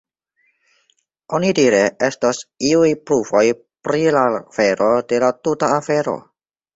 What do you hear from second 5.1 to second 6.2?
de la tuta afero.